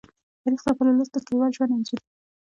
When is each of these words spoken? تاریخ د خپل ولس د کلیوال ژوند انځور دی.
تاریخ 0.41 0.61
د 0.65 0.67
خپل 0.73 0.85
ولس 0.89 1.09
د 1.13 1.17
کلیوال 1.25 1.51
ژوند 1.55 1.73
انځور 1.75 1.99
دی. 2.03 2.09